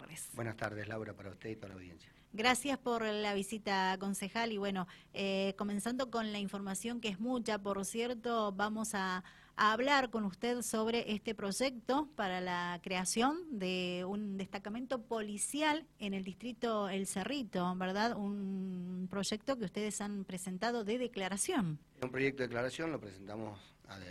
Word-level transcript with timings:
tardes. 0.00 0.30
Buenas 0.34 0.56
tardes, 0.56 0.88
Laura, 0.88 1.14
para 1.14 1.30
usted 1.30 1.50
y 1.50 1.56
para 1.56 1.74
la 1.74 1.80
audiencia. 1.80 2.10
Gracias 2.32 2.78
por 2.78 3.02
la 3.02 3.32
visita, 3.32 3.96
concejal. 3.98 4.52
Y 4.52 4.58
bueno, 4.58 4.86
eh, 5.14 5.54
comenzando 5.56 6.10
con 6.10 6.32
la 6.32 6.38
información 6.38 7.00
que 7.00 7.08
es 7.08 7.18
mucha, 7.18 7.58
por 7.58 7.82
cierto, 7.84 8.52
vamos 8.52 8.94
a, 8.94 9.24
hablar 9.58 10.10
con 10.10 10.24
usted 10.24 10.60
sobre 10.60 11.14
este 11.14 11.34
proyecto 11.34 12.10
para 12.14 12.42
la 12.42 12.78
creación 12.82 13.58
de 13.58 14.04
un 14.06 14.36
destacamento 14.36 15.00
policial 15.00 15.86
en 15.98 16.12
el 16.12 16.24
distrito 16.24 16.90
El 16.90 17.06
Cerrito, 17.06 17.74
¿verdad? 17.76 18.18
Un 18.18 19.08
proyecto 19.10 19.56
que 19.56 19.64
ustedes 19.64 20.02
han 20.02 20.26
presentado 20.26 20.84
de 20.84 20.98
declaración. 20.98 21.78
Un 22.02 22.10
proyecto 22.10 22.42
de 22.42 22.48
declaración 22.48 22.92
lo 22.92 23.00
presentamos 23.00 23.58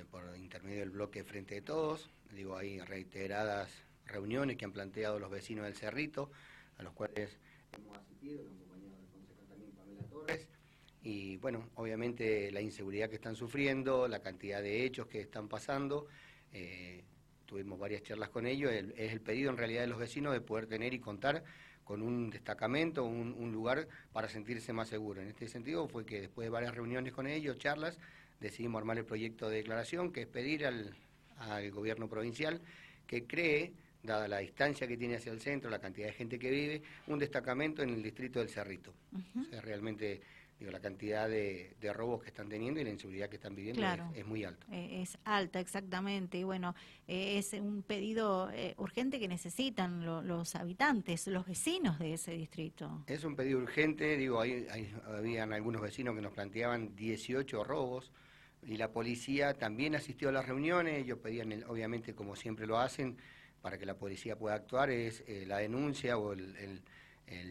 por 0.10 0.36
intermedio 0.36 0.80
del 0.80 0.90
bloque 0.90 1.24
Frente 1.24 1.54
de 1.54 1.62
Todos. 1.62 2.10
Digo, 2.34 2.58
hay 2.58 2.80
reiteradas 2.80 3.70
reuniones 4.06 4.58
que 4.58 4.66
han 4.66 4.72
planteado 4.72 5.20
los 5.20 5.30
vecinos 5.30 5.66
del 5.66 5.76
Cerrito, 5.76 6.32
a 6.78 6.84
los 6.84 6.94
cuales 6.94 7.38
hemos 7.78 7.98
asistido, 7.98 8.44
lo 8.44 8.52
acompañado 8.52 8.98
del 8.98 9.08
concejal 9.08 9.48
también 9.48 9.72
Pamela 9.72 10.04
Torres, 10.04 10.48
y 11.04 11.38
bueno, 11.38 11.70
obviamente 11.76 12.52
la 12.52 12.62
inseguridad 12.62 13.10
que 13.10 13.16
están 13.16 13.36
sufriendo, 13.36 14.08
la 14.08 14.22
cantidad 14.22 14.62
de 14.62 14.86
hechos 14.86 15.08
que 15.08 15.22
están 15.22 15.48
pasando, 15.48 16.08
eh, 16.52 17.04
tuvimos 17.46 17.80
varias 17.80 18.02
charlas 18.02 18.30
con 18.30 18.48
ellos, 18.48 18.72
es 18.72 19.12
el 19.12 19.22
pedido 19.22 19.52
en 19.52 19.58
realidad 19.58 19.82
de 19.82 19.88
los 19.88 20.00
vecinos 20.00 20.34
de 20.34 20.42
poder 20.42 20.66
tener 20.66 20.94
y 20.94 21.00
contar 21.00 21.44
con 21.84 22.02
un 22.02 22.32
destacamento, 22.32 23.04
un, 23.04 23.52
lugar 23.52 23.88
para 24.12 24.28
sentirse 24.28 24.74
más 24.74 24.90
seguro. 24.90 25.22
En 25.22 25.28
este 25.28 25.48
sentido 25.48 25.88
fue 25.88 26.04
que 26.04 26.22
después 26.22 26.48
de 26.48 26.50
varias 26.50 26.74
reuniones 26.74 27.14
con 27.14 27.28
ellos, 27.28 27.60
charlas, 27.60 28.00
decidimos 28.40 28.80
armar 28.80 28.98
el 28.98 29.06
proyecto 29.06 29.48
de 29.48 29.58
declaración, 29.58 30.12
que 30.12 30.22
es 30.22 30.28
pedir 30.28 30.66
al, 30.66 30.96
al 31.38 31.70
gobierno 31.70 32.10
provincial 32.10 32.60
que 33.06 33.28
cree 33.28 33.74
dada 34.06 34.28
la 34.28 34.40
distancia 34.40 34.88
que 34.88 34.98
tiene 34.98 35.16
hacia 35.16 35.32
el 35.32 35.40
centro, 35.40 35.70
la 35.70 35.80
cantidad 35.80 36.08
de 36.08 36.14
gente 36.14 36.40
que 36.40 36.50
vive, 36.50 36.82
un 37.08 37.20
destacamento 37.20 37.82
en 37.82 37.90
el 37.90 38.04
distrito 38.04 38.40
del 38.40 38.50
Cerrito. 38.50 38.94
o 39.14 39.44
sea, 39.46 39.62
realmente 39.62 40.22
digo, 40.60 40.72
la 40.72 40.80
cantidad 40.80 41.28
de, 41.28 41.76
robos 41.94 42.22
que 42.22 42.30
están 42.30 42.50
teniendo 42.50 42.80
y 42.80 42.84
la 42.84 42.90
inseguridad 42.90 43.30
que 43.30 43.36
están 43.36 43.56
viviendo 43.56 43.84
es, 44.14 44.26
muy 44.26 44.44
alta. 44.44 44.66
Eh, 44.72 45.02
es 45.02 45.18
alta, 45.24 45.60
exactamente. 45.60 46.38
Y 46.38 46.44
bueno, 46.44 46.76
eh, 47.08 47.38
es 47.38 47.54
un 47.54 47.84
pedido 47.84 48.50
eh, 48.52 48.74
urgente 48.78 49.20
que 49.20 49.28
necesitan 49.28 50.06
los 50.06 50.56
habitantes, 50.56 51.28
los 51.28 51.46
vecinos 51.46 52.00
de 52.00 52.14
ese 52.14 52.32
distrito. 52.32 53.04
Es 53.08 53.24
un 53.24 53.36
pedido 53.36 53.60
urgente, 53.60 54.18
digo, 54.18 54.42
hay, 54.42 54.68
habían 55.06 55.54
algunos 55.54 55.82
vecinos 55.82 56.16
que 56.16 56.22
nos 56.22 56.34
planteaban 56.34 56.96
18 56.96 57.64
robos 57.64 58.12
y 58.64 58.78
la 58.78 58.92
policía 58.92 59.54
también 59.54 59.96
asistió 59.96 60.30
a 60.30 60.32
las 60.32 60.48
reuniones, 60.48 61.04
ellos 61.04 61.20
pedían, 61.20 61.64
obviamente, 61.68 62.16
como 62.16 62.36
siempre 62.36 62.66
lo 62.66 62.80
hacen, 62.80 63.18
para 63.66 63.80
que 63.80 63.86
la 63.88 63.96
policía 63.96 64.38
pueda 64.38 64.54
actuar 64.54 64.92
es 64.92 65.24
eh, 65.26 65.44
la 65.48 65.58
denuncia 65.58 66.20
o 66.20 66.34
el, 66.34 66.84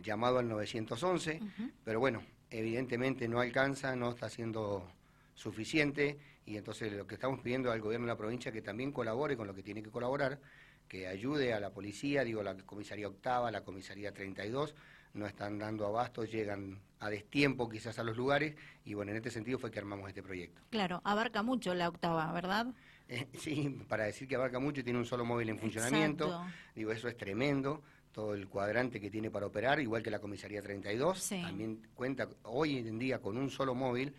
llamado 0.05 0.39
al 0.39 0.48
911, 0.48 1.41
pero 1.83 1.98
bueno, 1.98 2.23
evidentemente 2.51 3.27
no 3.27 3.41
alcanza, 3.41 3.97
no 3.97 4.11
está 4.11 4.31
siendo 4.31 4.89
suficiente. 5.35 6.17
Y 6.47 6.57
entonces 6.57 6.92
lo 6.92 7.09
que 7.09 7.17
estamos 7.17 7.41
pidiendo 7.41 7.73
al 7.73 7.81
gobierno 7.81 8.07
de 8.07 8.12
la 8.12 8.17
provincia 8.17 8.53
que 8.53 8.62
también 8.62 8.92
colabore 8.92 9.37
con 9.37 9.48
lo 9.48 9.55
que 9.57 9.65
tiene 9.65 9.83
que 9.83 9.91
colaborar, 9.91 10.39
que 10.87 11.09
ayude 11.09 11.53
a 11.53 11.59
la 11.59 11.70
policía, 11.70 12.23
digo 12.23 12.45
la 12.45 12.55
comisaría 12.59 13.09
octava, 13.09 13.51
la 13.51 13.65
comisaría 13.65 14.15
32, 14.15 14.77
no 15.15 15.27
están 15.27 15.59
dando 15.59 15.85
abasto, 15.85 16.25
llegan 16.25 16.79
a 17.01 17.11
destiempo 17.11 17.69
quizás 17.69 17.98
a 17.98 18.05
los 18.05 18.17
lugares. 18.17 18.55
Y 18.85 18.95
bueno, 18.95 19.11
en 19.11 19.17
este 19.17 19.33
sentido 19.33 19.59
fue 19.59 19.73
que 19.73 19.81
armamos 19.81 20.09
este 20.09 20.23
proyecto. 20.23 20.62
Claro, 20.70 21.01
abarca 21.03 21.42
mucho 21.42 21.75
la 21.75 21.89
octava, 21.89 22.33
¿verdad? 22.33 22.69
Eh, 23.09 23.27
sí, 23.39 23.81
para 23.89 24.05
decir 24.05 24.29
que 24.29 24.37
abarca 24.37 24.59
mucho, 24.59 24.83
tiene 24.83 24.99
un 24.99 25.05
solo 25.05 25.25
móvil 25.25 25.49
en 25.49 25.59
funcionamiento. 25.59 26.45
Digo, 26.75 26.93
eso 26.93 27.09
es 27.09 27.17
tremendo. 27.17 27.83
Todo 28.13 28.35
el 28.35 28.49
cuadrante 28.49 29.01
que 29.01 29.11
tiene 29.11 29.31
para 29.31 29.47
operar, 29.47 29.81
igual 29.81 30.03
que 30.03 30.11
la 30.11 30.21
comisaría 30.21 30.63
32, 30.63 31.31
también 31.31 31.83
cuenta 31.95 32.29
hoy 32.45 32.79
en 32.79 32.97
día 32.99 33.19
con 33.21 33.37
un 33.37 33.51
solo 33.51 33.75
móvil. 33.75 34.15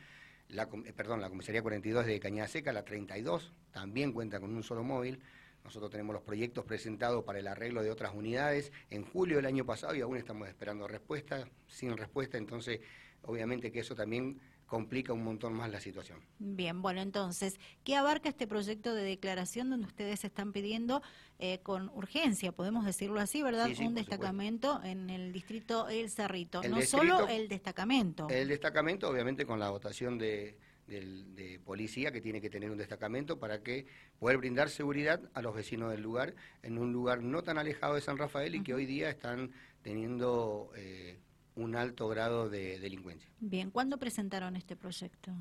La, 0.50 0.64
eh, 0.64 0.94
perdón, 0.94 1.22
la 1.22 1.30
comisaría 1.30 1.62
42 1.62 2.06
de 2.06 2.20
Cañada 2.20 2.48
Seca, 2.50 2.74
la 2.74 2.84
32, 2.84 3.54
también 3.72 4.12
cuenta 4.12 4.40
con 4.40 4.54
un 4.54 4.64
solo 4.64 4.84
móvil. 4.84 5.20
Nosotros 5.64 5.90
tenemos 5.90 6.14
los 6.14 6.24
proyectos 6.24 6.66
presentados 6.66 7.24
para 7.24 7.40
el 7.40 7.48
arreglo 7.48 7.82
de 7.82 7.90
otras 7.90 8.14
unidades 8.14 8.72
en 8.92 9.04
julio 9.04 9.38
del 9.38 9.48
año 9.48 9.66
pasado 9.66 9.96
y 9.96 10.02
aún 10.02 10.18
estamos 10.18 10.48
esperando 10.48 10.88
respuesta, 10.88 11.48
sin 11.66 11.98
respuesta. 11.98 12.38
Entonces, 12.38 12.82
obviamente 13.24 13.72
que 13.72 13.80
eso 13.80 13.96
también 13.96 14.40
complica 14.66 15.14
un 15.14 15.24
montón 15.24 15.54
más 15.54 15.70
la 15.70 15.80
situación. 15.80 16.20
Bien, 16.40 16.82
bueno, 16.82 17.02
entonces, 17.02 17.60
¿qué 17.84 17.96
abarca 17.96 18.30
este 18.30 18.48
proyecto 18.48 18.94
de 18.94 19.04
declaración 19.04 19.70
donde 19.70 19.88
ustedes 19.88 20.24
están 20.26 20.54
pidiendo 20.54 21.02
eh, 21.40 21.60
con 21.64 21.90
urgencia, 21.90 22.52
podemos 22.52 22.86
decirlo 22.86 23.20
así, 23.20 23.44
¿verdad? 23.44 23.70
un 23.80 23.94
destacamento 23.94 24.82
en 24.84 25.10
el 25.10 25.32
distrito 25.32 25.88
El 25.90 26.10
Cerrito. 26.10 26.62
no 26.64 26.82
solo 26.82 27.28
el 27.28 27.48
destacamento. 27.50 28.28
El 28.30 28.48
destacamento, 28.48 29.10
obviamente, 29.10 29.46
con 29.46 29.60
la 29.60 29.70
votación 29.70 30.18
de, 30.18 30.58
de, 30.88 31.60
policía 31.66 32.12
que 32.12 32.22
tiene 32.22 32.42
que 32.42 32.50
tener 32.50 32.72
un 32.72 32.78
destacamento 32.78 33.40
para 33.40 33.64
que 33.64 33.88
poder 34.20 34.38
brindar 34.38 34.70
seguridad 34.70 35.22
a 35.34 35.42
los 35.42 35.56
vecinos 35.56 35.92
del 35.92 36.02
lugar 36.02 36.36
en 36.62 36.78
un 36.78 36.94
lugar 36.94 37.22
no 37.22 37.44
tan 37.44 37.58
alejado 37.58 37.96
de 37.96 38.02
San 38.02 38.18
Rafael 38.18 38.56
y 38.56 38.64
que 38.64 38.74
hoy 38.74 38.86
día 38.86 39.10
están 39.10 39.52
teniendo 39.82 40.72
eh, 40.76 41.20
un 41.56 41.76
alto 41.76 42.08
grado 42.08 42.50
de 42.50 42.80
delincuencia. 42.80 43.30
Bien, 43.40 43.72
¿cuándo 43.72 43.98
presentaron 43.98 44.56
este 44.56 44.76
proyecto? 44.76 45.32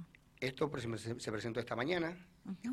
Esto 0.40 0.70
se 1.18 1.32
presentó 1.32 1.60
esta 1.60 1.74
mañana, 1.74 2.16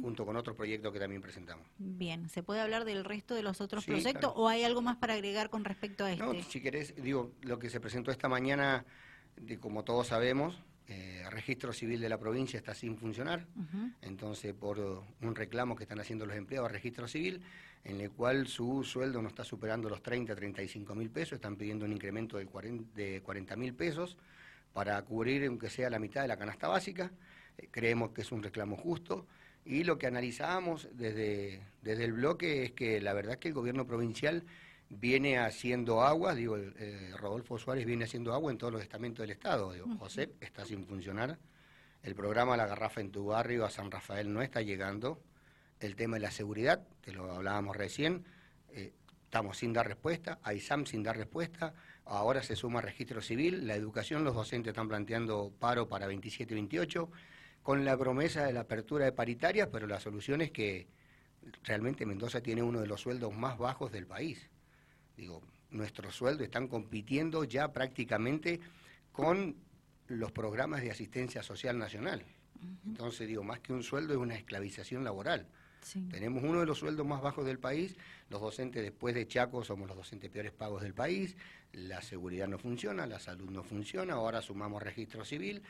junto 0.02 0.25
con 0.25 0.35
otro 0.35 0.56
proyecto 0.56 0.91
que 0.91 1.00
también 1.00 1.22
presentamos. 1.22 1.66
Bien, 1.78 2.28
¿se 2.28 2.44
puede 2.44 2.59
hablar 2.59 2.84
del 2.84 3.06
resto 3.06 3.34
de 3.34 3.44
los 3.44 3.62
otros 3.62 3.85
proyectos 3.85 4.34
o 4.35 4.50
hay 4.50 4.63
algo 4.63 4.81
más 4.81 4.97
para 4.97 5.13
agregar 5.13 5.50
con 5.50 5.63
respecto 5.63 6.03
a 6.03 6.12
este? 6.12 6.24
No, 6.24 6.34
si 6.44 6.62
querés, 6.62 6.96
digo, 7.01 7.31
lo 7.41 7.59
que 7.59 7.69
se 7.69 7.80
presentó 7.80 8.12
esta 8.12 8.28
mañana, 8.28 8.85
de, 9.38 9.57
como 9.57 9.84
todos 9.84 10.07
sabemos, 10.07 10.62
eh, 10.91 11.24
registro 11.29 11.72
civil 11.72 12.02
de 12.02 12.09
la 12.09 12.18
provincia 12.18 12.57
está 12.57 12.74
sin 12.74 12.97
funcionar, 12.97 13.46
entonces 14.02 14.53
por 14.53 14.78
un 15.22 15.35
reclamo 15.35 15.74
que 15.74 15.84
están 15.84 16.02
haciendo 16.02 16.25
los 16.25 16.35
empleados 16.35 16.68
al 16.68 16.74
registro 16.74 17.07
civil, 17.07 17.41
en 17.85 18.02
el 18.02 18.12
cual 18.12 18.47
su 18.47 18.84
sueldo 18.84 19.22
no 19.22 19.30
está 19.30 19.46
superando 19.46 19.90
los 19.90 20.03
30, 20.03 20.35
35 20.35 20.94
mil 20.94 21.09
pesos, 21.09 21.34
están 21.34 21.56
pidiendo 21.56 21.85
un 21.85 21.94
incremento 21.94 22.38
de 22.38 23.22
40 23.24 23.56
mil 23.56 23.74
pesos 23.74 24.18
para 24.74 25.01
cubrir 25.03 25.46
aunque 25.46 25.69
sea 25.69 25.90
la 25.90 25.97
mitad 25.97 26.24
de 26.24 26.28
la 26.28 26.35
canasta 26.35 26.68
básica, 26.68 27.09
eh, 27.57 27.69
creemos 27.72 28.12
que 28.12 28.22
es 28.22 28.31
un 28.34 28.44
reclamo 28.44 28.75
justo, 28.75 29.25
y 29.63 29.85
lo 29.85 29.97
que 29.97 30.07
analizamos 30.07 30.90
desde, 30.94 31.62
desde 31.81 32.03
el 32.03 32.13
bloque 32.13 32.63
es 32.63 32.72
que 32.72 33.00
la 33.00 33.13
verdad 33.13 33.34
es 33.34 33.38
que 33.38 33.47
el 33.47 33.53
gobierno 33.53 33.88
provincial 33.88 34.44
viene 34.91 35.40
haciendo 35.40 36.02
agua, 36.02 36.35
digo, 36.35 36.57
eh, 36.57 37.13
Rodolfo 37.18 37.57
Suárez 37.57 37.85
viene 37.85 38.03
haciendo 38.03 38.34
agua 38.34 38.52
en 38.52 38.57
todos 38.57 38.74
los 38.74 38.81
estamentos 38.81 39.24
del 39.24 39.31
Estado. 39.31 39.72
Digo, 39.72 39.88
José 39.97 40.34
está 40.41 40.66
sin 40.66 40.85
funcionar. 40.85 41.38
El 42.03 42.13
programa 42.13 42.57
La 42.57 42.68
Garrafa 42.68 43.00
en 43.00 43.12
tu 43.12 43.25
barrio 43.25 43.63
a 43.63 43.69
San 43.69 43.90
Rafael 43.90 44.34
no 44.34 44.41
está 44.41 44.62
llegando. 44.62 45.22
El 45.80 45.96
tema 45.96 46.18
de 46.18 46.22
la 46.22 46.31
seguridad, 46.31 46.85
te 47.01 47.13
lo 47.13 47.31
hablábamos 47.31 47.75
recién, 47.78 48.25
eh, 48.69 48.91
estamos 49.24 49.57
sin 49.57 49.72
dar 49.72 49.88
respuesta. 49.88 50.40
AISAM 50.44 50.85
sin 50.85 51.03
dar 51.03 51.16
respuesta. 51.16 51.74
Ahora 52.06 52.44
se 52.44 52.57
suma 52.57 52.81
registro 52.81 53.22
civil. 53.22 53.66
La 53.66 53.75
educación, 53.75 54.25
los 54.25 54.35
docentes 54.35 54.72
están 54.72 54.90
planteando 54.90 55.53
paro 55.57 55.88
para 55.88 56.06
27 56.07 56.53
y 56.53 56.56
28, 56.56 57.09
con 57.63 57.85
la 57.85 57.97
promesa 57.97 58.46
de 58.46 58.51
la 58.51 58.62
apertura 58.62 59.06
de 59.06 59.13
paritarias, 59.13 59.69
pero 59.72 59.88
la 59.88 60.01
solución 60.01 60.41
es 60.41 60.51
que 60.51 60.88
realmente 61.63 62.06
Mendoza 62.06 62.41
tiene 62.41 62.62
uno 62.62 62.81
de 62.81 62.88
los 62.88 63.00
sueldos 63.00 63.34
más 63.34 63.57
bajos 63.57 63.91
del 63.91 64.06
país 64.06 64.51
digo, 65.22 65.40
nuestros 65.70 66.16
sueldos 66.16 66.46
están 66.46 66.68
compitiendo 66.68 67.44
ya 67.44 67.72
prácticamente 67.72 68.59
con 69.12 69.56
los 70.08 70.32
programas 70.32 70.82
de 70.82 70.90
asistencia 70.90 71.44
social 71.44 71.78
nacional. 71.78 72.24
Entonces, 72.86 73.28
digo, 73.28 73.44
más 73.44 73.60
que 73.60 73.72
un 73.72 73.84
sueldo 73.84 74.14
es 74.14 74.20
una 74.20 74.36
esclavización 74.36 75.04
laboral. 75.04 75.48
Tenemos 76.10 76.44
uno 76.44 76.60
de 76.60 76.66
los 76.66 76.80
sueldos 76.80 77.06
más 77.06 77.22
bajos 77.22 77.46
del 77.46 77.60
país, 77.60 77.96
los 78.30 78.42
docentes 78.42 78.84
después 78.84 79.16
de 79.16 79.28
Chaco 79.28 79.64
somos 79.64 79.88
los 79.88 79.98
docentes 79.98 80.30
peores 80.30 80.52
pagos 80.52 80.84
del 80.84 80.94
país, 80.94 81.36
la 81.74 82.01
seguridad 82.01 82.48
no 82.48 82.60
funciona, 82.60 83.07
la 83.07 83.19
salud 83.19 83.50
no 83.50 83.63
funciona, 83.63 84.13
ahora 84.13 84.42
sumamos 84.42 84.84
registro 84.84 85.25
civil 85.25 85.63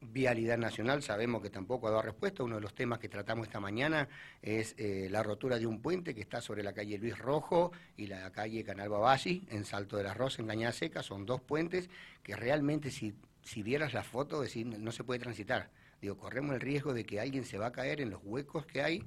Vialidad 0.00 0.58
Nacional 0.58 1.02
sabemos 1.02 1.42
que 1.42 1.50
tampoco 1.50 1.88
ha 1.88 1.90
dado 1.90 2.02
respuesta. 2.02 2.42
Uno 2.42 2.56
de 2.56 2.60
los 2.60 2.74
temas 2.74 2.98
que 2.98 3.08
tratamos 3.08 3.46
esta 3.46 3.60
mañana 3.60 4.08
es 4.42 4.74
eh, 4.78 5.08
la 5.10 5.22
rotura 5.22 5.58
de 5.58 5.66
un 5.66 5.80
puente 5.80 6.14
que 6.14 6.20
está 6.20 6.40
sobre 6.40 6.62
la 6.62 6.72
calle 6.72 6.98
Luis 6.98 7.18
Rojo 7.18 7.72
y 7.96 8.06
la 8.06 8.30
calle 8.30 8.62
Canal 8.62 8.88
Babasi, 8.88 9.46
en 9.50 9.64
Salto 9.64 9.96
de 9.96 10.04
la 10.04 10.14
Rosa, 10.14 10.42
en 10.42 10.48
Cañada 10.48 10.72
Seca. 10.72 11.02
Son 11.02 11.24
dos 11.24 11.40
puentes 11.40 11.88
que 12.22 12.36
realmente 12.36 12.90
si, 12.90 13.14
si 13.42 13.62
vieras 13.62 13.94
la 13.94 14.02
foto, 14.02 14.40
decir, 14.40 14.66
no 14.66 14.92
se 14.92 15.02
puede 15.02 15.20
transitar. 15.20 15.70
Digo, 16.00 16.16
corremos 16.18 16.54
el 16.54 16.60
riesgo 16.60 16.92
de 16.92 17.04
que 17.04 17.20
alguien 17.20 17.44
se 17.44 17.58
va 17.58 17.66
a 17.66 17.72
caer 17.72 18.00
en 18.00 18.10
los 18.10 18.20
huecos 18.22 18.66
que 18.66 18.82
hay, 18.82 19.02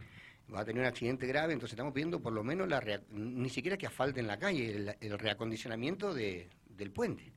va 0.53 0.62
a 0.62 0.65
tener 0.65 0.81
un 0.81 0.88
accidente 0.88 1.27
grave. 1.27 1.53
Entonces 1.53 1.74
estamos 1.74 1.94
pidiendo 1.94 2.19
por 2.19 2.33
lo 2.33 2.44
menos 2.44 2.68
la 2.68 2.81
ni 3.12 3.50
siquiera 3.50 3.77
que 3.77 3.86
asfalten 3.86 4.25
la 4.25 4.39
calle, 4.39 4.95
el, 5.00 5.19
reacondicionamiento 5.19 6.13
de, 6.13 6.50
del 6.68 6.91
puente. 6.91 7.31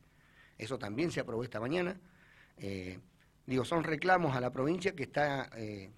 Eso 0.57 0.79
también 0.79 1.11
se 1.11 1.21
aprobó 1.21 1.45
esta 1.45 1.61
mañana. 1.61 2.01
Eh, 2.57 2.99
Digo, 3.47 3.65
son 3.65 3.85
reclamos 3.85 4.37
a 4.37 4.41
la 4.41 4.53
provincia 4.53 4.95
que 4.95 5.05
está 5.05 5.51
eh, 5.57 5.91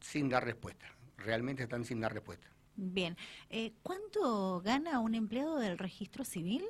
sin 0.00 0.28
dar 0.28 0.44
respuesta, 0.44 0.86
realmente 1.16 1.62
están 1.62 1.84
sin 1.84 2.00
dar 2.00 2.12
respuesta. 2.12 2.48
Bien. 2.76 3.16
Eh, 3.48 3.72
¿Cuánto 3.82 4.60
gana 4.62 5.00
un 5.00 5.14
empleado 5.14 5.58
del 5.58 5.78
registro 5.78 6.24
civil? 6.24 6.64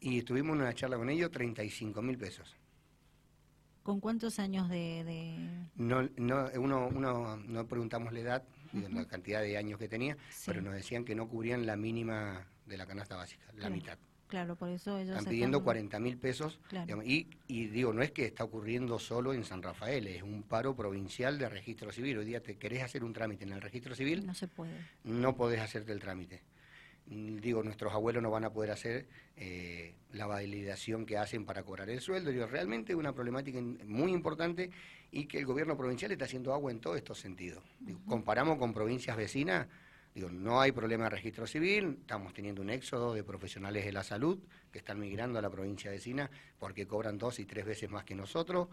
Y 0.00 0.22
tuvimos 0.22 0.56
una 0.56 0.72
charla 0.74 0.96
con 0.96 1.08
ellos, 1.08 1.30
35 1.30 2.02
mil 2.02 2.18
pesos. 2.18 2.56
¿Con 3.82 4.00
cuántos 4.00 4.38
años 4.38 4.68
de...? 4.68 5.68
No, 5.76 6.02
no, 6.16 6.50
uno, 6.56 6.88
uno, 6.88 7.36
no 7.36 7.66
preguntamos 7.68 8.12
la 8.12 8.20
edad, 8.20 8.44
la 8.72 9.06
cantidad 9.06 9.40
de 9.40 9.56
años 9.56 9.78
que 9.78 9.88
tenía, 9.88 10.16
pero 10.44 10.60
nos 10.60 10.74
decían 10.74 11.04
que 11.04 11.14
no 11.14 11.28
cubrían 11.28 11.66
la 11.66 11.76
mínima 11.76 12.46
de 12.66 12.76
la 12.76 12.86
canasta 12.86 13.16
básica, 13.16 13.46
la 13.54 13.70
mitad. 13.70 13.96
Claro, 14.28 14.56
por 14.56 14.68
eso 14.70 14.98
ellos 14.98 15.16
están 15.16 15.30
pidiendo 15.30 15.62
40 15.62 16.00
mil 16.00 16.18
pesos. 16.18 16.58
y, 17.04 17.28
y, 17.46 17.66
digo, 17.68 17.92
no 17.92 18.02
es 18.02 18.10
que 18.10 18.24
está 18.24 18.44
ocurriendo 18.44 18.98
solo 18.98 19.32
en 19.32 19.44
San 19.44 19.62
Rafael, 19.62 20.06
es 20.08 20.22
un 20.22 20.42
paro 20.42 20.74
provincial 20.74 21.38
de 21.38 21.48
registro 21.48 21.92
civil. 21.92 22.18
Hoy 22.18 22.24
día 22.24 22.42
te 22.42 22.56
querés 22.56 22.82
hacer 22.82 23.04
un 23.04 23.12
trámite 23.12 23.44
en 23.44 23.52
el 23.52 23.60
registro 23.60 23.94
civil. 23.94 24.26
No 24.26 24.34
se 24.34 24.48
puede. 24.48 24.72
No 25.04 25.36
podés 25.36 25.60
hacerte 25.60 25.92
el 25.92 26.00
trámite. 26.00 26.42
Digo, 27.08 27.62
nuestros 27.62 27.92
abuelos 27.92 28.20
no 28.20 28.32
van 28.32 28.44
a 28.44 28.52
poder 28.52 28.72
hacer 28.72 29.06
eh, 29.36 29.94
la 30.10 30.26
validación 30.26 31.06
que 31.06 31.16
hacen 31.16 31.44
para 31.44 31.62
cobrar 31.62 31.88
el 31.88 32.00
sueldo. 32.00 32.32
Digo, 32.32 32.46
realmente 32.46 32.94
es 32.94 32.98
una 32.98 33.12
problemática 33.12 33.60
muy 33.60 34.12
importante 34.12 34.70
y 35.12 35.26
que 35.26 35.38
el 35.38 35.46
gobierno 35.46 35.76
provincial 35.76 36.10
está 36.10 36.24
haciendo 36.24 36.52
agua 36.52 36.72
en 36.72 36.80
todos 36.80 36.96
estos 36.96 37.20
sentidos. 37.20 37.62
comparamos 38.08 38.58
con 38.58 38.74
provincias 38.74 39.16
vecinas 39.16 39.68
Digo, 40.16 40.30
no 40.30 40.62
hay 40.62 40.72
problema 40.72 41.04
de 41.04 41.10
registro 41.10 41.46
civil, 41.46 41.98
estamos 42.00 42.32
teniendo 42.32 42.62
un 42.62 42.70
éxodo 42.70 43.12
de 43.12 43.22
profesionales 43.22 43.84
de 43.84 43.92
la 43.92 44.02
salud 44.02 44.38
que 44.72 44.78
están 44.78 44.98
migrando 44.98 45.38
a 45.38 45.42
la 45.42 45.50
provincia 45.50 45.90
vecina 45.90 46.30
porque 46.58 46.86
cobran 46.86 47.18
dos 47.18 47.38
y 47.38 47.44
tres 47.44 47.66
veces 47.66 47.90
más 47.90 48.04
que 48.04 48.14
nosotros. 48.14 48.68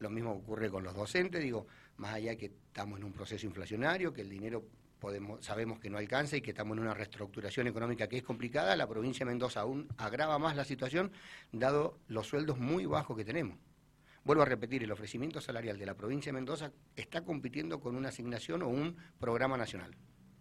Lo 0.00 0.10
mismo 0.10 0.32
ocurre 0.32 0.68
con 0.68 0.82
los 0.82 0.92
docentes, 0.92 1.40
digo, 1.40 1.68
más 1.98 2.14
allá 2.14 2.34
que 2.34 2.46
estamos 2.46 2.98
en 2.98 3.04
un 3.04 3.12
proceso 3.12 3.46
inflacionario, 3.46 4.12
que 4.12 4.22
el 4.22 4.28
dinero 4.28 4.64
podemos, 4.98 5.44
sabemos 5.44 5.78
que 5.78 5.88
no 5.88 5.98
alcanza 5.98 6.36
y 6.36 6.40
que 6.40 6.50
estamos 6.50 6.76
en 6.76 6.82
una 6.82 6.94
reestructuración 6.94 7.68
económica 7.68 8.08
que 8.08 8.16
es 8.16 8.24
complicada, 8.24 8.74
la 8.74 8.88
provincia 8.88 9.24
de 9.24 9.30
Mendoza 9.30 9.60
aún 9.60 9.86
agrava 9.98 10.36
más 10.40 10.56
la 10.56 10.64
situación, 10.64 11.12
dado 11.52 12.00
los 12.08 12.26
sueldos 12.26 12.58
muy 12.58 12.86
bajos 12.86 13.16
que 13.16 13.24
tenemos. 13.24 13.56
Vuelvo 14.24 14.42
a 14.42 14.46
repetir, 14.46 14.82
el 14.82 14.90
ofrecimiento 14.90 15.40
salarial 15.40 15.78
de 15.78 15.86
la 15.86 15.94
provincia 15.94 16.30
de 16.30 16.38
Mendoza 16.38 16.72
está 16.96 17.22
compitiendo 17.22 17.78
con 17.78 17.94
una 17.94 18.08
asignación 18.08 18.62
o 18.62 18.68
un 18.68 18.96
programa 19.20 19.56
nacional 19.56 19.96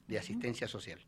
de 0.08 0.20
asistencia 0.20 0.68
social. 0.68 1.00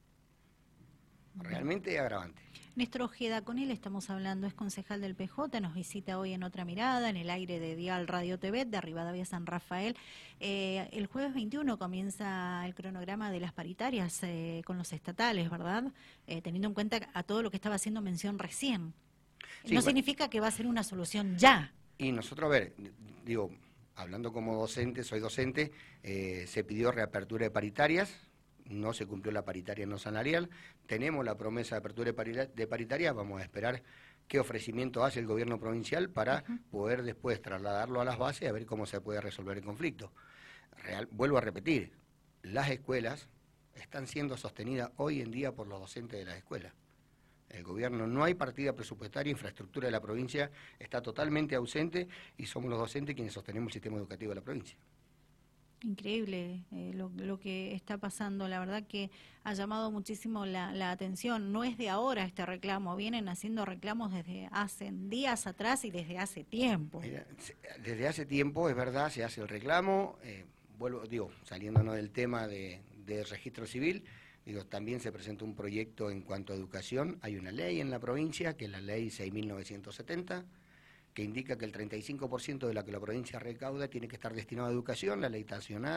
Realmente 1.35 1.99
agravante. 1.99 2.41
Néstor 2.77 3.01
Ojeda, 3.01 3.41
con 3.41 3.57
él 3.57 3.71
estamos 3.71 4.11
hablando, 4.11 4.45
es 4.45 4.53
concejal 4.53 5.01
del 5.01 5.15
PJ, 5.15 5.59
nos 5.61 5.73
visita 5.73 6.19
hoy 6.19 6.33
en 6.33 6.43
otra 6.43 6.63
mirada, 6.63 7.09
en 7.09 7.17
el 7.17 7.31
aire 7.31 7.59
de 7.59 7.75
Dial 7.75 8.07
Radio 8.07 8.37
TV 8.37 8.65
de 8.65 8.79
Rivadavia 8.79 9.25
San 9.25 9.47
Rafael. 9.47 9.97
Eh, 10.39 10.87
el 10.91 11.07
jueves 11.07 11.33
21 11.33 11.79
comienza 11.79 12.63
el 12.67 12.75
cronograma 12.75 13.31
de 13.31 13.39
las 13.39 13.51
paritarias 13.51 14.19
eh, 14.21 14.61
con 14.63 14.77
los 14.77 14.93
estatales, 14.93 15.49
¿verdad? 15.49 15.85
Eh, 16.27 16.43
teniendo 16.43 16.67
en 16.67 16.75
cuenta 16.75 17.09
a 17.15 17.23
todo 17.23 17.41
lo 17.41 17.49
que 17.49 17.57
estaba 17.57 17.75
haciendo 17.75 17.99
mención 18.01 18.37
recién. 18.37 18.93
no 19.71 19.81
significa 19.81 20.29
que 20.29 20.39
va 20.39 20.47
a 20.47 20.51
ser 20.51 20.67
una 20.67 20.83
solución 20.83 21.35
ya. 21.35 21.73
Y 21.97 22.11
nosotros, 22.11 22.45
a 22.45 22.51
ver, 22.51 22.75
digo, 23.25 23.49
hablando 23.95 24.31
como 24.31 24.55
docente, 24.55 25.03
soy 25.03 25.19
docente, 25.19 25.71
se 26.03 26.63
pidió 26.63 26.91
reapertura 26.91 27.45
de 27.45 27.49
paritarias, 27.49 28.26
no 28.69 28.93
se 28.93 29.05
cumplió 29.05 29.31
la 29.31 29.45
paritaria 29.45 29.85
no 29.85 29.97
salarial, 29.97 30.49
tenemos 30.85 31.23
la 31.25 31.37
promesa 31.37 31.75
de 31.75 31.79
apertura 31.79 32.11
de 32.11 32.67
paritaria, 32.67 33.13
vamos 33.13 33.41
a 33.41 33.43
esperar 33.43 33.83
qué 34.27 34.39
ofrecimiento 34.39 35.03
hace 35.03 35.19
el 35.19 35.27
gobierno 35.27 35.59
provincial 35.59 36.09
para 36.09 36.43
poder 36.69 37.03
después 37.03 37.41
trasladarlo 37.41 38.01
a 38.01 38.05
las 38.05 38.17
bases 38.17 38.43
y 38.43 38.45
a 38.47 38.51
ver 38.51 38.65
cómo 38.65 38.85
se 38.85 39.01
puede 39.01 39.21
resolver 39.21 39.57
el 39.57 39.63
conflicto. 39.63 40.11
Real, 40.83 41.07
vuelvo 41.11 41.37
a 41.37 41.41
repetir, 41.41 41.91
las 42.43 42.69
escuelas 42.69 43.29
están 43.75 44.07
siendo 44.07 44.37
sostenidas 44.37 44.91
hoy 44.97 45.21
en 45.21 45.31
día 45.31 45.53
por 45.53 45.67
los 45.67 45.79
docentes 45.79 46.19
de 46.19 46.25
las 46.25 46.37
escuelas. 46.37 46.73
El 47.49 47.63
gobierno 47.63 48.07
no 48.07 48.23
hay 48.23 48.33
partida 48.33 48.73
presupuestaria, 48.73 49.31
infraestructura 49.31 49.87
de 49.87 49.91
la 49.91 50.01
provincia 50.01 50.51
está 50.79 51.01
totalmente 51.01 51.55
ausente 51.55 52.07
y 52.35 52.45
somos 52.45 52.69
los 52.69 52.79
docentes 52.79 53.15
quienes 53.15 53.33
sostenemos 53.33 53.69
el 53.69 53.73
sistema 53.73 53.97
educativo 53.97 54.31
de 54.31 54.35
la 54.35 54.41
provincia. 54.41 54.77
Increíble 55.83 56.63
eh, 56.71 56.91
lo, 56.95 57.39
que 57.39 57.75
está 57.75 57.99
pasando, 57.99 58.47
la 58.47 58.59
verdad 58.59 58.87
que 58.87 59.11
ha 59.43 59.53
llamado 59.53 59.91
muchísimo 59.91 60.45
la, 60.45 60.91
atención. 60.91 61.51
No 61.51 61.63
es 61.63 61.77
de 61.77 61.89
ahora 61.89 62.25
este 62.25 62.45
reclamo, 62.45 62.95
vienen 62.95 63.29
haciendo 63.29 63.63
reclamos 63.63 64.11
desde 64.11 64.49
hace 64.51 64.91
días 64.91 65.45
atrás 65.45 65.85
y 65.85 65.91
desde 65.91 66.17
hace 66.17 66.43
tiempo. 66.43 67.01
desde 67.83 68.07
hace 68.07 68.25
tiempo, 68.25 68.69
es 68.69 68.75
verdad, 68.75 69.11
se 69.11 69.23
hace 69.23 69.41
el 69.41 69.47
reclamo. 69.47 70.17
Eh, 70.23 70.45
vuelvo, 70.79 71.05
digo, 71.05 71.31
saliéndonos 71.43 71.95
del 71.95 72.09
tema 72.09 72.47
de, 72.47 72.81
de 73.05 73.23
registro 73.23 73.67
civil, 73.67 74.03
digo, 74.45 74.65
también 74.65 74.99
se 74.99 75.11
presentó 75.11 75.45
un 75.45 75.55
proyecto 75.55 76.09
en 76.09 76.21
cuanto 76.21 76.53
a 76.53 76.55
educación. 76.55 77.19
Hay 77.21 77.37
una 77.37 77.51
ley 77.51 77.81
en 77.81 77.91
la 77.91 77.99
provincia, 77.99 78.57
que 78.57 78.65
es 78.65 78.71
la 78.71 78.81
ley 78.81 79.09
6.970 79.09 80.43
que 81.17 81.23
indica 81.23 81.57
que 81.57 81.65
el 81.65 81.71
35% 81.71 82.67
de 82.67 82.75
la 82.75 82.85
que 82.85 82.91
la 82.91 82.99
provincia 82.99 83.39
recauda 83.39 83.87
tiene 83.87 84.07
que 84.07 84.17
estar 84.17 84.35
destinado 84.35 84.67
a 84.67 84.71
educación. 84.71 85.19
La 85.19 85.29
ley 85.29 85.47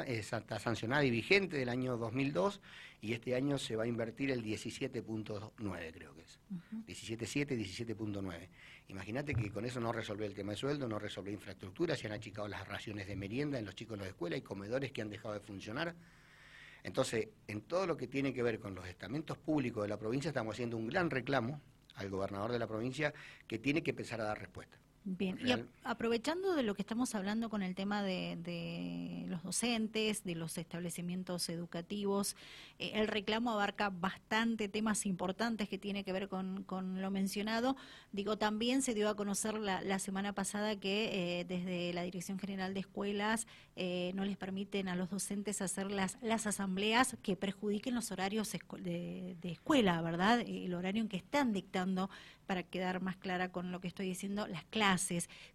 está 0.06 0.58
sancionada 0.58 1.05
y 1.05 1.11
vigente 1.11 1.58
del 1.58 1.69
año 1.69 1.99
2002 1.99 2.58
y 3.02 3.12
este 3.12 3.34
año 3.34 3.58
se 3.58 3.76
va 3.76 3.84
a 3.84 3.87
invertir 3.87 4.31
el 4.31 4.43
17.9, 4.43 5.93
creo 5.93 6.14
que 6.14 6.22
es. 6.22 6.40
17.7 6.87 7.52
y 7.52 7.84
17.9. 7.84 8.49
Imagínate 8.88 9.34
que 9.34 9.50
con 9.50 9.67
eso 9.67 9.78
no 9.78 9.93
resolvió 9.93 10.25
el 10.25 10.32
tema 10.32 10.52
de 10.52 10.56
sueldo, 10.56 10.88
no 10.88 10.99
resolvió 10.99 11.34
infraestructura, 11.34 11.94
se 11.96 12.06
han 12.06 12.14
achicado 12.14 12.49
las 12.49 12.66
raciones 12.66 13.06
de 13.06 13.14
merienda 13.14 13.58
en 13.58 13.66
los 13.66 13.75
chicos 13.75 13.99
en 13.99 14.05
la 14.05 14.08
escuela, 14.08 14.38
y 14.38 14.40
comedores 14.40 14.90
que 14.90 15.02
han 15.02 15.11
dejado 15.11 15.34
de 15.34 15.40
funcionar. 15.40 15.94
Entonces, 16.82 17.28
en 17.46 17.61
todo 17.61 17.87
lo 17.87 17.94
que 17.94 18.06
tiene 18.06 18.32
que 18.32 18.43
ver 18.43 18.58
con 18.58 18.75
los 18.75 18.87
estamentos 18.88 19.37
públicos 19.37 19.82
de 19.82 19.88
la 19.90 19.99
provincia, 19.99 20.31
estamos 20.31 20.55
haciendo 20.55 20.78
un 20.78 20.87
gran 20.87 21.11
reclamo 21.11 21.61
al 21.96 22.08
gobernador 22.08 22.52
de 22.52 22.58
la 22.58 22.66
provincia 22.66 23.12
que 23.46 23.58
tiene 23.58 23.82
que 23.82 23.90
empezar 23.90 24.19
a 24.23 24.25
dar 24.25 24.38
respuesta. 24.38 24.78
Bien, 25.02 25.38
y 25.43 25.52
aprovechando 25.82 26.55
de 26.55 26.62
lo 26.62 26.75
que 26.75 26.82
estamos 26.82 27.14
hablando 27.14 27.49
con 27.49 27.62
el 27.62 27.75
tema 27.75 28.02
de, 28.02 29.25
los 29.29 29.43
docentes, 29.43 30.25
de 30.25 30.35
los 30.35 30.58
establecimientos 30.58 31.49
educativos, 31.49 32.37
eh, 32.79 32.93
el 32.94 33.08
reclamo 33.08 33.50
abarca 33.50 33.88
bastante 33.88 34.69
temas 34.69 35.06
importantes 35.06 35.70
que 35.70 35.79
tiene 35.79 36.05
que 36.05 36.12
ver 36.12 36.29
con, 36.29 36.67
lo 37.00 37.11
mencionado. 37.11 37.76
Digo, 38.12 38.37
también 38.37 38.82
se 38.82 38.93
dio 38.93 39.08
a 39.08 39.17
conocer 39.17 39.55
la, 39.55 39.99
semana 39.99 40.35
pasada 40.35 40.76
que 40.76 41.41
eh, 41.41 41.44
desde 41.47 41.94
la 41.94 42.02
Dirección 42.02 42.38
General 42.38 42.75
de 42.75 42.81
Escuelas 42.81 43.47
eh, 43.76 44.12
no 44.14 44.26
les 44.26 44.37
permiten 44.37 44.88
a 44.88 44.97
los 44.97 45.08
docentes 45.08 45.62
hacer 45.62 45.91
las, 45.91 46.19
las 46.20 46.47
asambleas 46.47 47.17
que 47.23 47.37
perjudiquen 47.37 47.94
los 47.94 48.12
horarios 48.12 48.52
de, 48.52 49.37
de 49.41 49.50
escuela, 49.50 50.02
¿verdad? 50.02 50.41
El 50.41 50.75
horario 50.75 51.00
en 51.00 51.08
que 51.08 51.17
están 51.17 51.55
dictando 51.55 52.11
para 52.47 52.64
quedar 52.64 53.00
más 53.00 53.17
clara 53.17 53.52
con 53.52 53.70
lo 53.70 53.81
que 53.81 53.87
estoy 53.87 54.06
diciendo, 54.06 54.49
las 54.49 54.64
clases. 54.64 54.89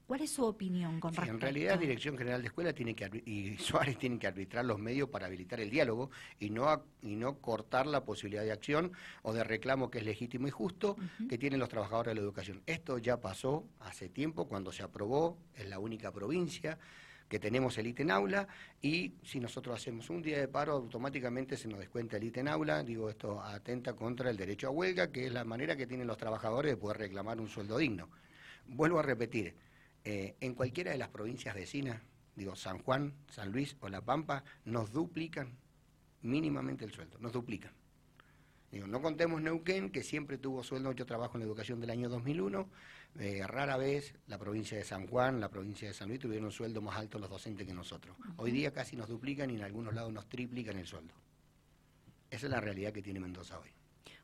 ¿Cuál 0.06 0.22
es 0.22 0.32
su 0.32 0.44
opinión 0.44 1.00
con 1.00 1.12
respecto? 1.12 1.34
En 1.34 1.42
realidad, 1.42 1.80
Dirección 1.80 2.18
General 2.18 2.42
de 2.42 2.48
Escuela 2.48 2.74
tiene 2.74 2.96
que 2.96 3.06
y 3.26 3.58
Suárez 3.60 3.98
tienen 3.98 4.20
que 4.20 4.28
arbitrar 4.28 4.66
los 4.66 4.80
medios 4.80 5.10
para 5.10 5.26
habilitar 5.26 5.60
el 5.60 5.70
diálogo 5.70 6.12
y 6.40 6.50
no 6.50 6.84
y 7.02 7.16
no 7.16 7.38
cortar 7.40 7.88
la 7.88 8.04
posibilidad 8.04 8.44
de 8.44 8.52
acción 8.52 8.92
o 9.24 9.34
de 9.34 9.44
reclamo 9.44 9.90
que 9.90 10.00
es 10.00 10.06
legítimo 10.06 10.48
y 10.48 10.52
justo 10.52 10.96
que 11.30 11.38
tienen 11.38 11.60
los 11.60 11.70
trabajadores 11.70 12.12
de 12.12 12.16
la 12.16 12.22
educación. 12.22 12.62
Esto 12.66 12.98
ya 12.98 13.20
pasó 13.20 13.66
hace 13.80 14.10
tiempo 14.10 14.48
cuando 14.48 14.72
se 14.72 14.84
aprobó, 14.84 15.38
en 15.56 15.70
la 15.70 15.80
única 15.80 16.12
provincia 16.12 16.78
que 17.28 17.40
tenemos 17.40 17.78
el 17.78 17.88
ítem 17.88 18.12
aula 18.12 18.48
y 18.82 19.14
si 19.24 19.40
nosotros 19.40 19.76
hacemos 19.76 20.10
un 20.10 20.22
día 20.22 20.40
de 20.40 20.48
paro 20.48 20.74
automáticamente 20.74 21.58
se 21.58 21.68
nos 21.68 21.80
descuenta 21.80 22.18
el 22.18 22.24
ítem 22.26 22.48
aula, 22.48 22.84
digo 22.84 23.10
esto 23.10 23.42
atenta 23.42 23.94
contra 23.94 24.30
el 24.30 24.38
derecho 24.38 24.68
a 24.68 24.72
huelga, 24.72 25.12
que 25.12 25.26
es 25.26 25.34
la 25.34 25.44
manera 25.44 25.76
que 25.76 25.88
tienen 25.88 26.08
los 26.08 26.18
trabajadores 26.18 26.74
de 26.74 26.78
poder 26.78 26.98
reclamar 26.98 27.40
un 27.40 27.50
sueldo 27.50 27.78
digno. 27.78 28.10
Vuelvo 28.68 29.00
a 29.00 29.04
repetir, 29.04 29.56
eh, 30.04 30.36
en 30.40 30.54
cualquiera 30.54 30.92
de 30.92 30.98
las 30.98 31.10
provincias 31.10 31.56
vecinas, 31.56 32.02
digo 32.36 32.56
San 32.56 32.80
Juan, 32.80 33.14
San 33.32 33.52
Luis 33.52 33.76
o 33.80 33.90
La 33.90 34.02
Pampa, 34.02 34.44
nos 34.66 34.92
duplican 34.92 35.58
mínimamente 36.22 36.86
el 36.86 36.92
sueldo, 36.92 37.18
nos 37.20 37.32
duplican. 37.32 37.72
Digo, 38.72 38.88
no 38.88 39.02
contemos 39.02 39.42
Neuquén, 39.42 39.90
que 39.90 40.04
siempre 40.04 40.38
tuvo 40.38 40.64
sueldo, 40.64 40.92
yo 40.92 41.06
trabajo 41.06 41.36
en 41.36 41.42
la 41.42 41.46
educación 41.46 41.80
del 41.80 41.92
año 41.92 42.10
2001, 42.10 42.68
eh, 43.20 43.48
rara 43.48 43.78
vez 43.78 44.16
la 44.28 44.38
provincia 44.38 44.78
de 44.78 44.84
San 44.84 45.08
Juan, 45.08 45.40
la 45.40 45.50
provincia 45.50 45.88
de 45.88 45.94
San 45.94 46.10
Luis 46.10 46.20
tuvieron 46.20 46.46
un 46.46 46.52
sueldo 46.52 46.82
más 46.82 46.98
alto 46.98 47.18
los 47.18 47.30
docentes 47.30 47.66
que 47.66 47.74
nosotros. 47.74 48.18
Hoy 48.36 48.52
día 48.52 48.74
casi 48.74 48.96
nos 48.96 49.08
duplican 49.08 49.50
y 49.50 49.56
en 49.56 49.64
algunos 49.64 49.94
lados 49.94 50.12
nos 50.12 50.28
triplican 50.28 50.78
el 50.78 50.88
sueldo. 50.88 51.14
Esa 52.30 52.48
es 52.48 52.52
la 52.52 52.60
realidad 52.60 52.92
que 52.92 53.02
tiene 53.02 53.20
Mendoza 53.20 53.60
hoy 53.60 53.70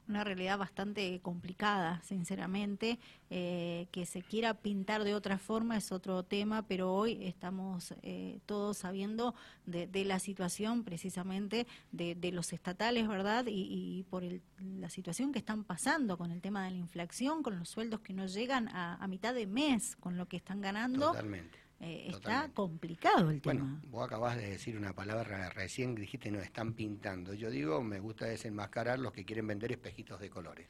una 0.08 0.24
realidad 0.24 0.58
bastante 0.58 1.20
complicada, 1.22 2.02
sinceramente. 2.04 3.00
Eh, 3.30 3.88
que 3.92 4.06
se 4.06 4.22
quiera 4.22 4.54
pintar 4.54 5.06
de 5.06 5.16
otra 5.16 5.38
forma 5.38 5.78
es 5.78 5.92
otro 5.94 6.24
tema, 6.24 6.64
pero 6.68 6.94
hoy 6.94 7.18
estamos 7.24 7.94
eh, 8.02 8.40
todos 8.46 8.80
sabiendo 8.80 9.34
de, 9.66 9.88
la 10.04 10.20
situación 10.20 10.84
precisamente 10.84 11.66
de, 11.92 12.32
los 12.34 12.52
estatales, 12.52 13.08
¿verdad? 13.08 13.46
Y, 13.48 14.06
por 14.10 14.24
la 14.60 14.90
situación 14.90 15.32
que 15.32 15.40
están 15.40 15.64
pasando 15.64 16.18
con 16.18 16.32
el 16.32 16.42
tema 16.42 16.66
de 16.66 16.72
la 16.72 16.78
inflación, 16.78 17.42
con 17.42 17.58
los 17.58 17.70
sueldos 17.70 18.02
que 18.02 18.14
no 18.14 18.26
llegan 18.26 18.68
a, 18.70 19.08
mitad 19.08 19.34
de 19.34 19.48
mes, 19.48 19.96
con 19.96 20.18
lo 20.18 20.28
que 20.28 20.38
están 20.38 20.60
ganando. 20.60 21.08
Totalmente 21.08 21.71
eh, 21.82 22.08
está 22.10 22.50
complicado 22.54 23.32
el 23.32 23.42
tema. 23.42 23.62
Bueno, 23.62 23.82
vos 23.90 24.06
acabas 24.06 24.38
de 24.38 24.52
decir 24.52 24.78
una 24.78 24.94
palabra 24.94 25.50
recién, 25.50 25.96
dijiste, 25.96 26.30
nos 26.30 26.44
están 26.44 26.74
pintando. 26.74 27.34
Yo 27.34 27.50
digo, 27.50 27.82
me 27.82 28.00
gusta 28.00 28.26
desenmascarar 28.26 29.00
los 29.00 29.12
que 29.12 29.26
quieren 29.26 29.48
vender 29.48 29.72
espejitos 29.72 30.20
de 30.20 30.30
colores. 30.30 30.68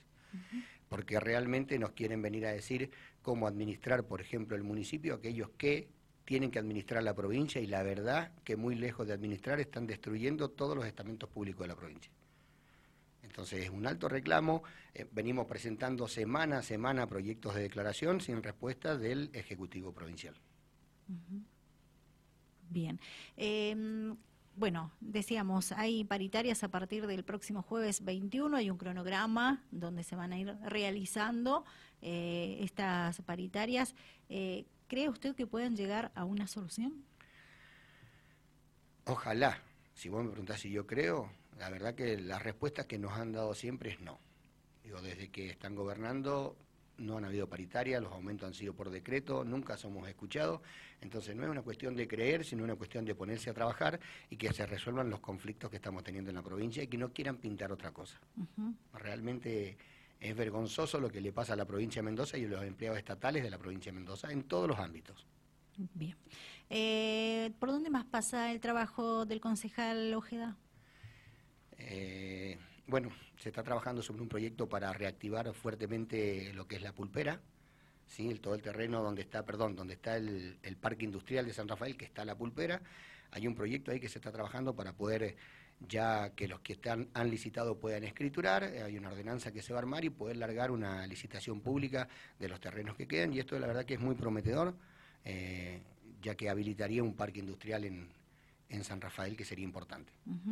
Porque 0.88 1.20
realmente 1.20 1.78
nos 1.78 1.92
quieren 1.92 2.22
venir 2.22 2.46
a 2.46 2.54
decir 2.54 2.90
cómo 3.22 3.48
administrar, 3.48 4.06
por 4.06 4.22
ejemplo, 4.22 4.56
el 4.56 4.64
municipio, 4.64 5.16
aquellos 5.16 5.50
que 5.58 5.90
tienen 6.24 6.50
que 6.50 6.60
administrar 6.60 7.04
la 7.04 7.14
provincia 7.14 7.60
y 7.60 7.68
la 7.68 7.84
verdad 7.84 8.32
que 8.46 8.56
muy 8.56 8.76
lejos 8.76 9.08
de 9.08 9.14
administrar 9.14 9.60
están 9.60 9.88
destruyendo 9.88 10.50
todos 10.50 10.78
los 10.78 10.86
estamentos 10.86 11.30
públicos 11.30 11.62
de 11.62 11.68
la 11.68 11.76
provincia. 11.76 12.12
Entonces 13.24 13.64
es 13.66 13.70
un 13.70 13.86
alto 13.86 14.08
reclamo, 14.08 14.64
eh, 14.94 15.06
venimos 15.12 15.46
presentando 15.48 16.08
semana 16.08 16.60
a 16.60 16.64
semana 16.64 17.08
proyectos 17.08 17.56
de 17.56 17.62
declaración 17.62 18.22
sin 18.22 18.42
respuesta 18.44 18.98
del 18.98 19.30
Ejecutivo 19.34 19.94
Provincial. 19.94 20.36
Bien. 22.70 23.00
Em, 23.38 24.16
bueno, 24.56 24.92
decíamos, 25.00 25.72
hay 25.72 26.04
paritarias 26.04 26.64
a 26.64 26.70
partir 26.70 27.08
del 27.08 27.24
próximo 27.24 27.62
jueves 27.62 28.04
21, 28.04 28.56
hay 28.58 28.70
un 28.70 28.78
cronograma 28.78 29.64
donde 29.72 30.04
se 30.04 30.16
van 30.16 30.34
a 30.34 30.40
ir 30.40 30.56
realizando 30.64 31.66
eh, 32.02 32.60
estas 32.62 33.22
paritarias. 33.22 33.96
Eh, 34.30 34.66
¿Cree 34.88 35.10
usted 35.10 35.36
que 35.36 35.48
puedan 35.48 35.76
llegar 35.76 36.12
a 36.16 36.26
una 36.26 36.48
solución? 36.48 37.06
Ojalá. 39.06 39.62
Si 39.94 40.10
vos 40.10 40.24
me 40.24 40.30
preguntás 40.30 40.60
si 40.62 40.72
yo 40.72 40.88
creo, 40.88 41.32
la 41.60 41.70
verdad 41.70 41.96
que 41.96 42.18
la 42.18 42.40
respuesta 42.40 42.88
que 42.88 42.98
nos 42.98 43.14
han 43.14 43.32
dado 43.32 43.54
siempre 43.54 43.92
es 43.92 44.02
no. 44.02 44.20
Digo, 44.84 45.02
desde 45.02 45.30
que 45.30 45.50
están 45.50 45.76
gobernando 45.76 46.56
no 47.02 47.18
han 47.18 47.26
habido 47.26 47.48
paritaria, 47.48 48.00
los 48.00 48.14
aumentos 48.14 48.48
han 48.48 48.54
sido 48.54 48.74
por 48.74 48.90
decreto, 48.90 49.44
nunca 49.44 49.78
somos 49.78 50.08
escuchados. 50.08 50.62
Entonces 51.02 51.36
no 51.36 51.44
es 51.44 51.50
una 51.50 51.62
cuestión 51.62 51.96
de 51.96 52.08
creer, 52.08 52.46
sino 52.46 52.64
una 52.64 52.76
cuestión 52.76 53.04
de 53.06 53.16
ponerse 53.16 53.50
a 53.50 53.54
trabajar 53.54 54.00
y 54.30 54.38
que 54.38 54.54
se 54.54 54.66
resuelvan 54.66 55.10
los 55.10 55.20
conflictos 55.20 55.70
que 55.70 55.78
estamos 55.78 56.04
teniendo 56.04 56.30
en 56.30 56.36
la 56.36 56.44
provincia 56.44 56.84
y 56.84 56.88
que 56.88 56.98
no 56.98 57.12
quieran 57.12 57.38
pintar 57.38 57.72
otra 57.72 57.92
cosa. 57.92 58.20
Realmente 58.94 59.78
es 60.20 60.36
vergonzoso 60.36 61.00
lo 61.00 61.10
que 61.10 61.20
le 61.20 61.34
pasa 61.34 61.54
a 61.54 61.56
la 61.56 61.66
provincia 61.66 62.02
de 62.02 62.06
Mendoza 62.06 62.38
y 62.38 62.46
a 62.46 62.48
los 62.48 62.64
empleados 62.64 63.00
estatales 63.00 63.44
de 63.44 63.50
la 63.50 63.58
provincia 63.58 63.92
de 63.92 63.98
Mendoza 63.98 64.32
en 64.32 64.44
todos 64.44 64.68
los 64.68 64.78
ámbitos. 64.78 65.26
Bien. 65.96 66.16
Eh, 66.70 67.52
¿Por 67.60 67.70
dónde 67.70 67.90
más 67.90 68.06
pasa 68.06 68.52
el 68.52 68.60
trabajo 68.60 69.26
del 69.26 69.42
concejal 69.42 70.14
Ojeda? 70.14 70.58
Eh, 71.78 72.60
bueno, 72.92 73.10
se 73.38 73.48
está 73.50 73.64
trabajando 73.64 74.04
sobre 74.04 74.22
un 74.22 74.28
proyecto 74.28 74.68
para 74.68 74.92
reactivar 74.92 75.52
fuertemente 75.54 76.52
lo 76.54 76.68
que 76.68 76.76
es 76.76 76.82
la 76.82 76.92
pulpera, 76.92 77.40
¿sí? 78.06 78.28
el, 78.28 78.42
todo 78.42 78.54
el 78.54 78.62
terreno 78.62 79.02
donde 79.02 79.22
está, 79.22 79.46
perdón, 79.46 79.78
donde 79.78 79.94
está 79.94 80.18
el, 80.18 80.58
parque 80.80 81.06
industrial 81.06 81.46
de 81.46 81.54
San 81.54 81.70
Rafael, 81.70 81.96
que 81.96 82.04
está 82.04 82.26
la 82.26 82.36
pulpera. 82.36 82.82
Hay 83.32 83.48
un 83.48 83.56
proyecto 83.56 83.92
ahí 83.92 84.00
que 84.02 84.10
se 84.10 84.20
está 84.20 84.30
trabajando 84.30 84.76
para 84.76 84.92
poder, 84.92 85.38
ya 85.80 86.32
que 86.32 86.50
los 86.50 86.60
que 86.60 86.74
están, 86.74 87.08
han 87.14 87.30
licitado 87.32 87.80
puedan 87.80 88.04
escriturar, 88.04 88.66
hay 88.66 88.98
una 88.98 89.08
ordenanza 89.08 89.54
que 89.54 89.62
se 89.62 89.72
va 89.72 89.80
a 89.80 89.84
armar 89.84 90.04
y 90.04 90.10
poder 90.10 90.36
largar 90.36 90.70
una 90.70 91.08
licitación 91.08 91.62
pública 91.62 92.10
de 92.40 92.50
los 92.50 92.60
terrenos 92.60 92.98
que 92.98 93.08
quedan. 93.08 93.32
Y 93.32 93.40
esto 93.40 93.58
la 93.58 93.68
verdad 93.68 93.86
que 93.86 93.94
es 93.94 94.02
muy 94.02 94.16
prometedor, 94.16 94.76
eh, 95.24 95.82
ya 96.22 96.36
que 96.36 96.50
habilitaría 96.50 97.02
un 97.02 97.16
parque 97.16 97.40
industrial 97.40 97.86
en, 97.86 98.10
en 98.68 98.84
San 98.84 99.00
Rafael, 99.00 99.38
que 99.38 99.46
sería 99.46 99.64
importante. 99.64 100.12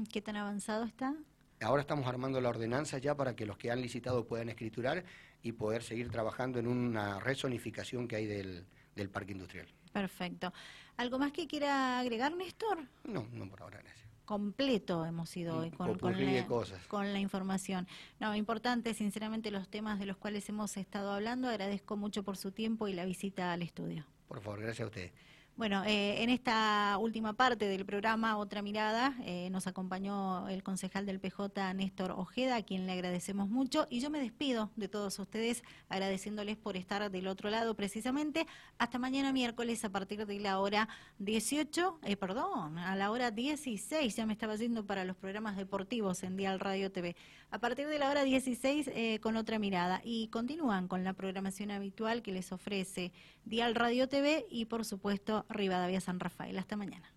¿Qué 0.09 0.21
tan 0.21 0.37
avanzado 0.37 0.85
está? 0.85 1.13
Ahora 1.61 1.81
estamos 1.81 2.07
armando 2.07 2.39
la 2.39 2.49
ordenanza 2.49 2.99
ya 2.99 3.15
para 3.15 3.35
que 3.35 3.45
los 3.45 3.57
que 3.57 3.69
han 3.69 3.81
licitado 3.81 4.25
puedan 4.25 4.47
escriturar 4.47 5.03
y 5.43 5.51
poder 5.51 5.83
seguir 5.83 6.09
trabajando 6.09 6.57
en 6.57 6.67
una 6.67 7.19
rezonificación 7.19 8.07
que 8.07 8.15
hay 8.15 8.27
del, 8.27 8.65
parque 9.11 9.33
industrial. 9.33 9.67
Perfecto. 9.91 10.53
¿Algo 10.97 11.19
más 11.19 11.31
que 11.31 11.47
quiera 11.47 11.99
agregar, 11.99 12.35
Néstor? 12.35 12.79
No, 13.03 13.27
no 13.31 13.49
por 13.49 13.61
ahora, 13.61 13.79
gracias. 13.79 14.07
Completo 14.23 15.05
hemos 15.05 15.35
ido 15.35 15.57
hoy 15.57 15.71
con, 15.71 15.97
la, 15.97 16.47
con 16.87 17.13
la 17.13 17.19
información. 17.19 17.87
No, 18.19 18.35
importante, 18.35 18.93
sinceramente, 18.93 19.49
los 19.49 19.67
temas 19.69 19.99
de 19.99 20.05
los 20.05 20.17
cuales 20.17 20.47
hemos 20.49 20.77
estado 20.77 21.11
hablando. 21.11 21.49
Agradezco 21.49 21.97
mucho 21.97 22.23
por 22.23 22.37
su 22.37 22.51
tiempo 22.51 22.87
y 22.87 22.93
la 22.93 23.05
visita 23.05 23.51
al 23.51 23.63
estudio. 23.63 24.05
Por 24.27 24.41
favor, 24.41 24.61
gracias 24.61 24.85
a 24.85 24.87
usted. 24.87 25.11
Bueno, 25.59 25.83
eh, 25.83 26.23
en 26.23 26.29
esta 26.29 26.97
última 26.99 27.33
parte 27.33 27.67
del 27.67 27.85
programa, 27.85 28.37
Otra 28.37 28.61
Mirada, 28.61 29.13
eh, 29.25 29.49
nos 29.51 29.67
acompañó 29.67 30.47
el 30.47 30.63
concejal 30.63 31.05
del 31.05 31.19
PJ, 31.19 31.73
Néstor 31.73 32.11
Ojeda, 32.11 32.55
a 32.55 32.61
quien 32.61 32.85
le 32.85 32.93
agradecemos 32.93 33.49
mucho. 33.49 33.85
Y 33.89 33.99
yo 33.99 34.09
me 34.09 34.21
despido 34.21 34.71
de 34.77 34.87
todos 34.87 35.19
ustedes 35.19 35.65
agradeciéndoles 35.89 36.55
por 36.55 36.77
estar 36.77 37.11
del 37.11 37.27
otro 37.27 37.49
lado 37.49 37.75
precisamente. 37.75 38.47
Hasta 38.77 38.99
mañana 38.99 39.33
miércoles 39.33 39.83
a 39.83 39.89
partir 39.89 40.25
de 40.25 40.39
la 40.39 40.61
hora 40.61 40.87
18, 41.17 41.99
eh, 42.03 42.15
perdón, 42.15 42.77
a 42.77 42.95
la 42.95 43.11
hora 43.11 43.29
16, 43.29 44.15
ya 44.15 44.25
me 44.25 44.31
estaba 44.31 44.55
yendo 44.55 44.85
para 44.85 45.03
los 45.03 45.17
programas 45.17 45.57
deportivos 45.57 46.23
en 46.23 46.37
Dial 46.37 46.61
Radio 46.61 46.89
TV. 46.89 47.17
A 47.51 47.59
partir 47.59 47.87
de 47.87 47.99
la 47.99 48.09
hora 48.09 48.23
16 48.23 49.19
con 49.19 49.35
Otra 49.35 49.59
Mirada. 49.59 50.01
Y 50.05 50.27
continúan 50.27 50.87
con 50.87 51.03
la 51.03 51.13
programación 51.13 51.71
habitual 51.71 52.21
que 52.21 52.31
les 52.31 52.51
ofrece 52.53 53.11
Dial 53.43 53.73
Radio 53.73 54.07
TV 54.07 54.45
y 54.49 54.65
por 54.65 54.85
supuesto 54.85 55.45
Rivadavia 55.49 56.01
San 56.01 56.19
Rafael. 56.19 56.57
Hasta 56.57 56.75
mañana. 56.75 57.09